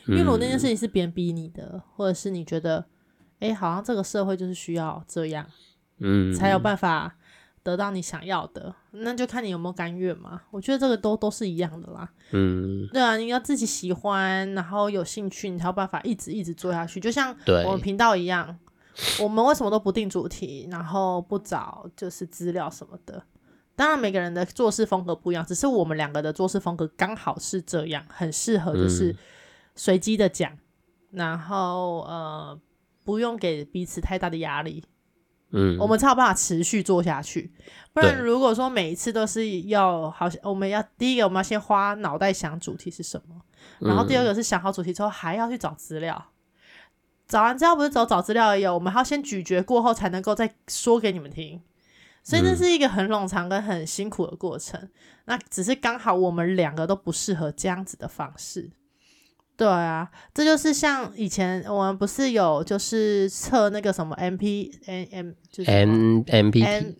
[0.06, 2.86] 因为如果那件事情是别人逼你的，嗯、或者是你觉得，
[3.40, 5.44] 哎，好像这个社会就是需要这样，
[5.98, 7.16] 嗯，才有办法
[7.64, 10.42] 得到你想要的，那就看你有没有甘愿嘛。
[10.52, 12.08] 我觉得这个都都是一样的啦。
[12.30, 17.00] 嗯，对啊，你要自己喜欢，然后有兴趣，你才有办法一直一直做下去。
[17.00, 18.56] 就像我们频道一样。
[19.20, 23.22] 我们为什么都不定主题，然后不找就是资料什么的？
[23.74, 29.14] 当然每个人的做事风格不一样，只是我们两个的做事风格刚好是这样，很适合就是
[29.74, 30.58] 随机的讲，嗯、
[31.12, 32.58] 然后呃
[33.04, 34.82] 不用给彼此太大的压力，
[35.50, 37.52] 嗯，我们才有办法持续做下去。
[37.92, 43.42] 不然如果说每一次都是要好像我们要第一个我们要先花脑袋想主题是什么，
[43.80, 46.30] 然后第二个是想好主题之后还要去找资料。
[47.28, 51.60] 找完资料不是走找资料而已，我们还要先咀嚼过后才能够再说给你们听，
[52.22, 54.80] 所以这是一个很冗长跟很辛苦的过程。
[54.80, 54.90] 嗯、
[55.24, 58.70] 那只是刚好我们两个都不适合这样子的方式。
[59.56, 66.96] 对啊，这就是像以前我们不是有就是测那个什么 M P N M 就是 M M P T，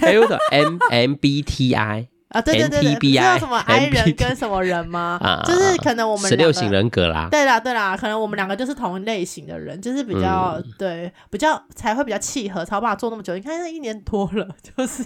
[0.00, 2.09] 还有个 M M B T I。
[2.30, 5.18] 啊，对对对对，你知道什么 I 人跟什么人吗？
[5.22, 7.28] 啊，就是可能我们十六型人格啦。
[7.30, 13.34] 对啦对啦，可能我们两个就是同类型的人，就是比较、嗯、对，比较才会比较契合，才有办法做那么久。
[13.34, 15.04] 你看，那一年多了， 就是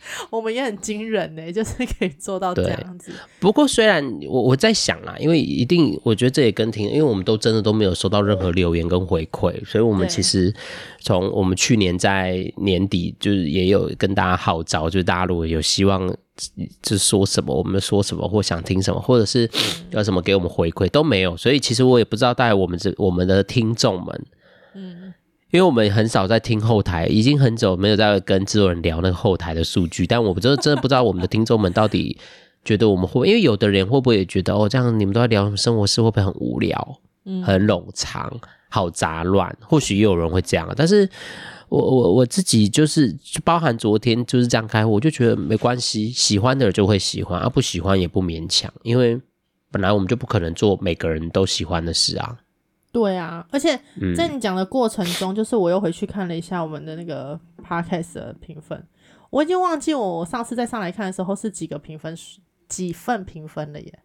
[0.30, 3.12] 我们也很惊人呢， 就是可以做到这样子。
[3.40, 10.54] 不过，虽然我我在想啦，因为一定，我觉得这也跟听，因为我们都真的都没有收到任何留言跟回馈，所以我们其实
[11.00, 16.14] 从我们去年在年底就是也有跟大家号召，就是大家如果有希望。
[16.80, 19.50] 就是说什么，我们说什么，或想听什么，或者是
[19.90, 24.26] 有什么给我们回馈都没有，所以其实我也不知道，大概我们这我们的听众们，
[24.72, 25.12] 嗯，
[25.50, 32.18] 因为我们很少在听后台，已经很久没有在跟制作人聊那个后台的数据，但我们真的真的不知道我们的听众们到底
[32.64, 36.98] 觉得我们会，因为有的人会不会也觉得哦，这样你们都在聊生活事，会不会很无聊，
[37.44, 38.32] 很冗长，
[38.68, 39.56] 好杂乱？
[39.62, 41.08] 或许也有人会这样，但是。
[41.70, 49.20] 我我我自己就是包含昨天就是这样开会，我就觉得没关系，喜欢的人就会喜欢，啊不喜欢也不勉强，因为
[49.70, 52.38] 本来我们就不可能做每个人都喜欢的事啊。
[52.90, 53.78] 对啊，而且
[54.16, 58.82] 在你讲的过程中，嗯、就是我又回去看了一下我们的那个 podcast 的评分，
[59.30, 62.16] 我已经忘记我上次再上来看的时候是几个评分，
[62.68, 63.98] 几份评分了耶。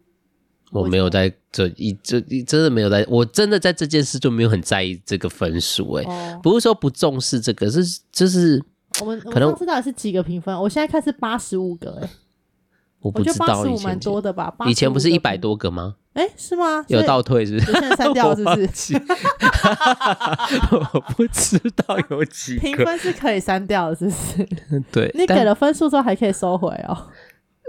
[0.70, 8.62] 我没有在这一这一真的没有在，我真的在这件事就没有很在意这个分数哎、欸，哦、不是说不重视这个，是就是
[9.00, 12.10] 我们可能我知道是几个评分，我现在看是八十五个哎、欸，
[13.00, 14.52] 我不知道以前蛮多的吧？
[14.66, 15.96] 以前不是一百多个吗？
[16.14, 16.84] 哎、欸，是吗？
[16.88, 17.72] 有倒退是不是？
[17.72, 18.94] 现在删掉是不是？
[20.92, 24.48] 我不知道有几个评分是可以删掉的，是不是？
[24.92, 26.96] 对，你给了分数之后还可以收回哦。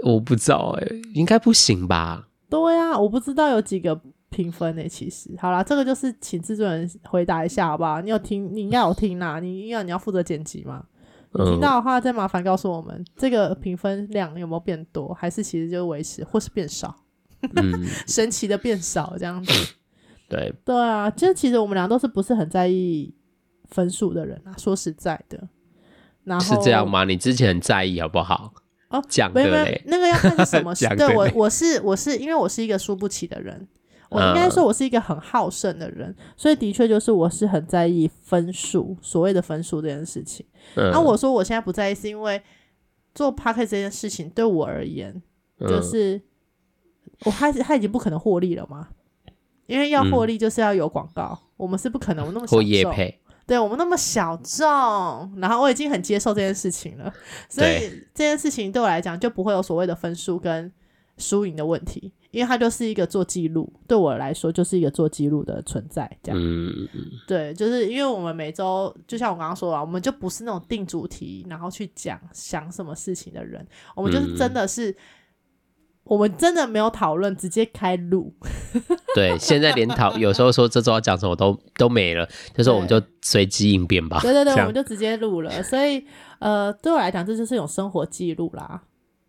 [0.04, 2.28] 我不知道哎、欸，应该不行吧？
[2.48, 3.98] 对呀、啊，我不知道有几个
[4.30, 4.88] 评分呢、欸。
[4.88, 8.00] 其实，好啦，这个就是请制作人回答一下，好不好？
[8.00, 8.48] 你有听？
[8.54, 9.40] 你应该有听啦。
[9.40, 10.84] 你因为你要负责剪辑吗。
[11.32, 16.94] 你听到的话，再麻烦告诉我们，这个评分量有没有变多，还是其实就维持，或是变少？
[17.56, 19.52] 嗯、神奇的变少这样子。
[20.28, 23.14] 对对啊，就其实我们俩都是不是很在意
[23.70, 24.54] 分数的人啊。
[24.58, 25.48] 说实在的，
[26.24, 27.04] 然后是这样吗？
[27.04, 28.52] 你之前很在意，好不好？
[28.88, 30.86] 哦，讲的嘞，那个要看是什么事。
[30.96, 33.66] 对我，我是我是因为我是一个输不起的人，
[34.10, 40.46] 我应该说我是一个很好胜的人，嗯、所以的确就是我是很在意分数，所谓的分数这件事情。
[40.74, 42.40] 然后、嗯啊、我说我现在不在意，是因为
[43.12, 45.20] 做 Podcast 这件事情对我而言，
[45.60, 46.22] 就是、嗯、
[47.24, 48.88] 我开始他已经不可能获利了嘛，
[49.66, 53.14] 因为要获利就是要有广告，嗯、我们是不可能那么小众。
[53.46, 54.66] 对我们那么小众，
[55.36, 57.14] 然后我已经很接受这件事情了，
[57.48, 60.72] 所以这件事情对我来讲就不会有所谓的分数跟
[61.16, 66.40] 输赢的问题，因为它就是一个做记录，对我来说就是一个做记录的存在，这样。
[66.42, 66.88] 嗯，
[67.28, 73.64] 对，就是因为我们每周就像我刚刚说的，我们就不是那种定主题然后去讲想什么事情的人，
[73.94, 74.92] 我们就是真的是。
[76.06, 78.32] 我们真的没有讨论，直接开录。
[79.14, 84.20] 对，现在连讨有时候说这周要讲什么都都没了，就是我们就随机应变吧。
[84.20, 85.62] 对对对，我们就直接录了。
[85.62, 86.04] 所以
[86.38, 88.82] 呃，对我来讲，这就是一种生活记录啦。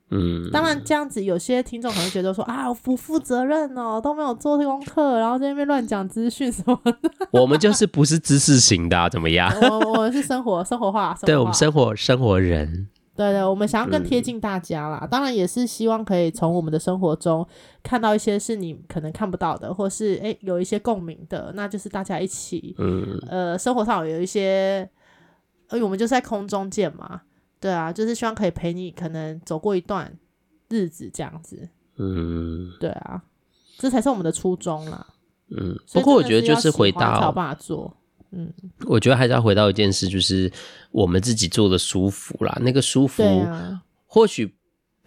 [0.10, 6.94] 嗯，当然这样子，有些听众可能觉得说啊，我不负责任哦，都没有做功课，然后在那边乱讲资讯什么的。
[7.32, 9.52] 我们就是不是知识型的，啊，怎么样？
[9.60, 12.88] 我我们是生活生活化，生活化，对我们生活生活人。
[13.18, 17.46] 对对，我们想要更贴近大家啦，嗯、当然也是希望可以从我们的生活中
[17.82, 24.88] 看到一些是你可能看不到的，或是诶有一些共鸣的，那就是大家一起，嗯呃，生活上有一些，
[25.70, 27.22] 呃，我们就是在空中见嘛。
[27.60, 30.16] 对啊，就是希望可以陪你，可能走过一段
[30.70, 31.68] 日子这样子。
[31.98, 33.24] 嗯，对啊，
[33.80, 35.08] 这才是我们的初衷啦。
[35.50, 37.98] 嗯，不过我觉得就是回到才有办法做。
[38.38, 38.54] 嗯，
[38.86, 40.50] 我觉得还是要回到一件事，就是
[40.92, 42.58] 我们自己做的舒服啦。
[42.62, 43.46] 那个舒服，
[44.06, 44.54] 或许。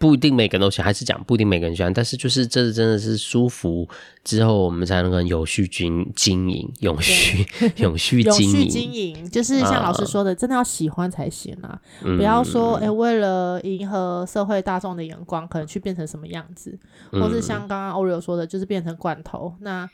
[0.01, 3.87] 不一定每个人都喜欢，还是讲不一定每个人喜欢，但是就是这真的是舒服
[4.23, 11.79] 之后，我们才能够有序经经营， 永续永续经营，经营就是像老师说的，啊、真的要喜欢才行啊！
[12.03, 16.75] 嗯、不要说哎、欸，为了迎合社会大众的眼光，可能去变成什么样子，
[17.11, 19.53] 或是像刚刚 Oreo 说的，就是变成罐头。
[19.59, 19.87] 那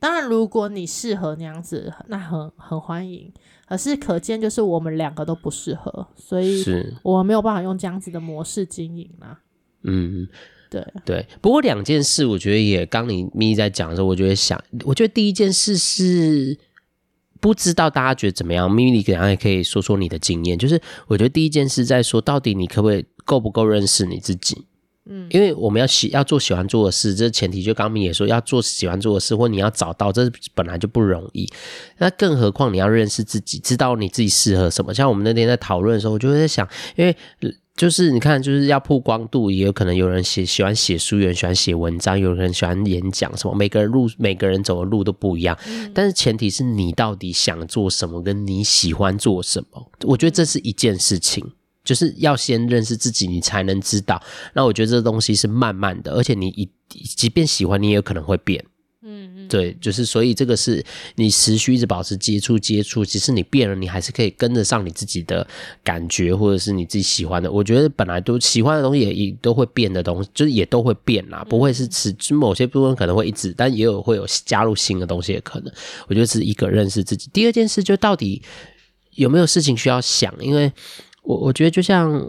[0.00, 3.30] 当然，如果你适合那样子，那很很欢迎。
[3.68, 6.64] 可是可见，就是我们两个都不适合，所以
[7.02, 9.38] 我没有办法用这样子的模式经营嘛。
[9.82, 10.26] 嗯，
[10.68, 11.24] 对对。
[11.40, 16.58] 不过两件事，我觉得也刚你咪在讲的时候，我觉得想，我觉得第一件事是
[17.38, 18.68] 不知道大家觉得怎么样。
[18.68, 20.58] 咪咪，你可能也可以说说你的经验。
[20.58, 24.66] 就是我觉得第一件事在说，到底你可不可以够不够认识你自己？
[25.06, 31.50] 嗯，因为我们要喜要做喜欢做的事，这前提就刚明也说要做喜欢做的事，或你要找到，这本来就不容易。
[31.98, 34.92] 那更何况你要认识自己，知道你自己适合什么。
[34.92, 37.16] 像我们那天在讨论的时候，我就会在想，因为
[37.76, 45.58] 就是你看，就是要曝光度，也有可能有人写喜欢写书，有人喜欢写文章，有人喜欢演讲，什么每个人路每个人走的路都不一样。
[45.66, 51.52] 嗯，但是前提是你到底想做什么，跟你喜欢做什么，我觉得这是一件事情。
[51.90, 54.22] 就是要先认识自己，你才能知道。
[54.54, 58.64] 那我觉得这东西是慢慢的，而且你一即便喜欢，你也有可能会变。
[59.02, 60.84] 嗯嗯，对，就是所以这个是
[61.16, 65.44] 你持续一直保持接触接触，即使你变了，你还是可以跟得上你自己的
[65.82, 67.50] 感觉，或者是你自己喜欢的。
[67.50, 75.72] 我觉得本来都喜欢的东西也也都会变的东西，就是也都会变啦，不会是持某些部分可能会一直，但也有会有加入新的东西也可能。
[76.06, 77.28] 我觉得是一个认识自己。
[77.32, 78.40] 第二件事就到底
[79.16, 80.72] 有没有事情需要想，因为。
[81.22, 82.28] 我我觉得就像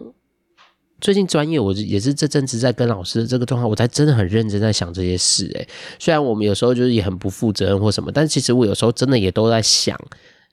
[0.99, 5.49] 最近专业，我也是这阵子在跟老师的这个状况，我才真的很认真在想这些事。
[5.55, 5.67] 诶，
[5.97, 9.99] 虽然我们有时候就是也很不负责任或什么，但其实我有时候真的也都在想，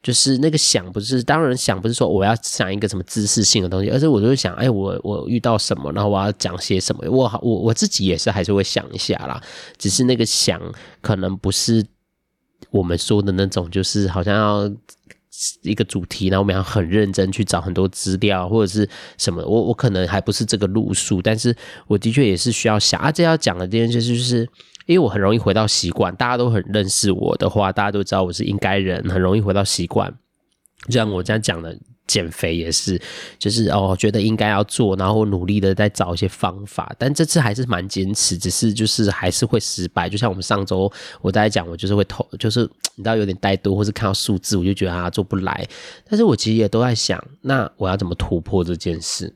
[0.02, 7.04] 就是那个想不是当然想不是说我要想一个什么知识性的东西，而是我就会想，哎，我我遇到什么，然后我要讲些什么。
[7.10, 9.42] 我我我自己也是还是会想一下啦，
[9.76, 10.58] 只是那个想
[11.02, 11.84] 可能不是
[12.70, 14.72] 我们说的那种，就是好像要。
[15.62, 21.54] 一个主题，然后我们要很认真去找很多资料或者是什么，我我可能还不是这个路数，但是
[21.86, 23.12] 我的确也是需要想啊。
[23.12, 24.48] 这要讲的这件事就是，
[24.86, 30.12] 因为我很容易回到习惯，大家都很认识我的话，大家都知道我是应该人，很容易回到习惯，
[30.86, 31.78] 就像我这样讲的。
[32.08, 33.00] 减肥也是，
[33.38, 40.08] 就是哦，觉得应该要做，然后努力的在找一些方法，但这次还是蛮坚持，只是就是还是会失败。
[40.08, 40.90] 就像我们上周
[41.20, 42.62] 我在讲，我就是会投，就是
[42.96, 45.64] 你知道有点怠惰，或是看到数字，我就觉得啊做不来。
[46.08, 49.32] 但是我其实也都在想，那我要怎么突破这件事？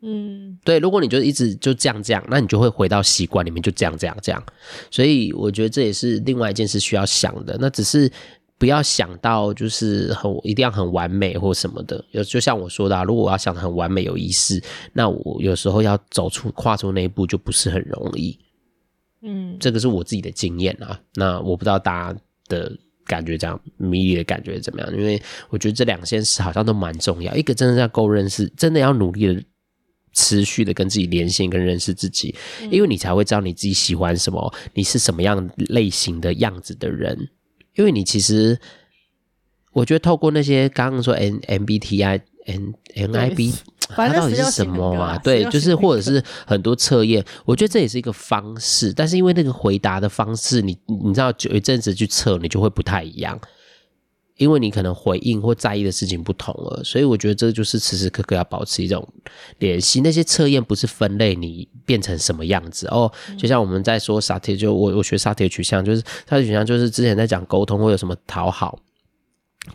[0.00, 4.42] 嗯，对，如果你就一直就这样这样，那你就会回到习惯里面，就这样这样这样。
[4.90, 7.56] 所以我觉得这也是另外一件事需要想的。
[7.60, 8.10] 那只是。
[8.58, 18.38] 不要想到就是很一定要很完美或什么的，有就像我说的啊，如果我要想得很完美有仪式，那我有时候要走出跨出那一步就不是很容易。
[19.22, 20.98] 嗯，这个是我自己的经验啊。
[21.14, 22.70] 那我不知道大家的
[23.04, 24.96] 感觉这样，迷离的感觉怎么样？
[24.96, 27.34] 因为我觉得这两件事好像都蛮重要。
[27.34, 29.42] 一个真的要够认识，真的要努力的
[30.12, 32.34] 持续的跟自己连线跟认识自己，
[32.70, 37.28] 因为你才会知道你自己喜欢什么，你是什么样类型的样子的人。
[37.74, 38.58] 因为你其实，
[39.72, 43.54] 我觉得透过那些刚刚说 N MBTI N NIB，
[43.88, 45.18] 它到底是什么嘛？
[45.18, 48.92] 对，就是或者是很多测验，我觉得这也是一个方式。
[48.92, 53.38] 但是因为那个回答的方式，你你知道，有一阵子去测，你就会不太一样。
[54.36, 59.06] 因为你可能回应或在意的事情不同了，所以我觉得这就是时时刻刻要保持一种
[59.58, 60.00] 联系。
[60.00, 68.76] 那些测验不是分类你变成什么样子哦，就像我们在说沙铁，就我我学沙铁取向，就是沙铁取向，就是之前在讲沟通会有什么讨好、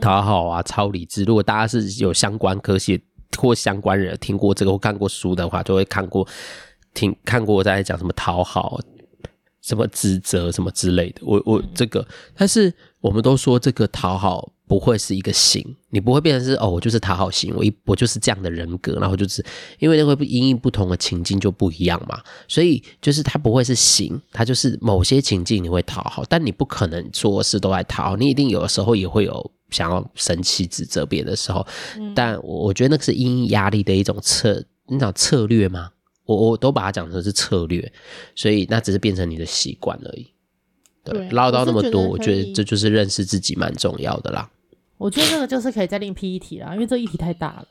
[0.02, 1.24] 讨好啊、超理智。
[1.24, 3.02] 如果大家是有相关科系
[3.38, 6.28] 或相关人听过这个或看过书的话，就会看过
[6.94, 8.78] 听看过我在讲什么讨好。
[9.70, 11.22] 什么指责什么之类的。
[11.22, 12.04] 我我这个，
[12.36, 19.46] 但是我们都说这个讨好不会是一个型，你不会变成是哦，我就是讨好型，我一我就是这样的人格，然后就是
[19.78, 31.66] 因为那会因应不同的情境就不一样嘛，所以就是它不会是型，它就是某些情境你会讨好，但你不可能做事都来讨好，你一定有的时候也会有想要生气指责别人的时候，
[32.16, 35.92] 但我我觉得那个是因应压力的一种策，那种策略吗？
[36.36, 37.92] 我我都把它讲成是策略，
[38.36, 40.28] 所以那只是变成你的习惯而已。
[41.04, 44.48] 对，唠叨那么多，我觉得这就是认识自己蛮重要的啦。
[45.00, 47.66] 我觉得这个就是可以再另辟一题啦，因为这议题太大了。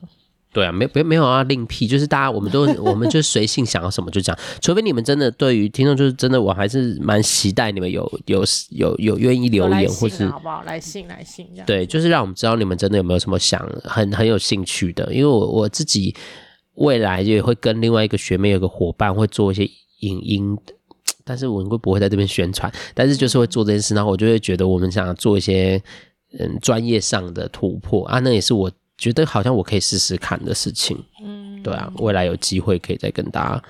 [0.53, 10.65] 对啊，没没没有啊另辟，就是大家我们都 我们就随性想要什么就讲，除非你们真的对于听众就是真的，我还是蛮期待你们有有有有愿意留言或是好不好？
[10.65, 11.67] 来信来信这样。
[11.67, 16.17] 对，就是让我们知道你们真的有没有什么想很很有兴趣的，因为我我自己。
[16.79, 19.65] 未来也会跟另外一个学妹有个伙伴会做一些
[20.01, 20.57] 影音，
[21.25, 22.73] 但是我们会不会在这边宣传？
[22.95, 25.83] 但是就是会做这件事，然后我就会觉得我们想做一些
[26.39, 30.97] 嗯专业上的突破啊，那也是我觉得好像我可以试试看的事情。
[31.23, 33.63] 嗯，对啊，未来有机会可以再跟大家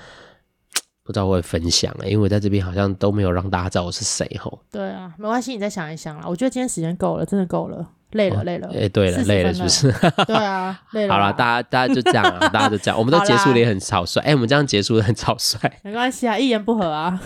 [1.03, 4.61] 不知道会分享啊，因为我在这边好像都没有让大家知道我是谁吼。
[4.71, 6.25] 对啊，没关系，你再想一想啦。
[6.29, 7.93] 我觉得今天时间够了，真的够了。
[8.13, 8.69] 累了，累了。
[8.75, 9.93] 哎，对了，累了，是不是？
[10.27, 11.15] 对啊，累了。
[11.15, 12.99] 好了，大家，大家就这样啊，大家就这样。
[12.99, 14.21] 我们都结束的也很草率。
[14.23, 15.59] 哎，我们这样结束的很草率。
[15.83, 17.21] 没关系啊，一言不合啊。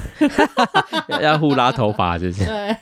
[1.22, 2.44] 要互拉头发，就是。
[2.44, 2.76] 对。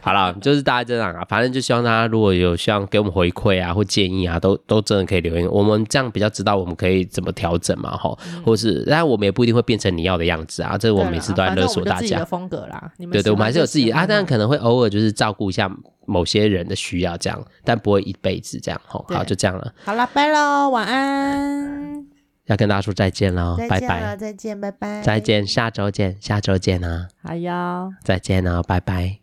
[0.00, 5.48] 好了，就是大家这样啊，反正就希望大家如果有希望给我们回馈啊或建议啊，都都真的可以留言。
[5.50, 10.76] 我们这样比较知道我们可以怎么调整嘛，哈，或是，但我们也不一定会变成你要的样子啊。
[10.76, 12.18] 这是我们每次都在勒索大家。
[12.18, 15.70] 的风格啦，你们对对，我们还是有自己啊，但可能会偶尔就是照顾一下。
[16.06, 19.04] 某些人的需要这样，但不会一辈子这样吼。
[19.08, 19.74] 好，就这样了。
[19.84, 22.06] 好了，拜喽，晚安。
[22.46, 24.16] 要跟大家说再见喽，拜拜。
[24.16, 25.00] 再见，拜拜。
[25.02, 27.08] 再见，下周见，下周见啊。
[27.22, 27.92] 好哟。
[28.02, 29.21] 再见啊，拜拜。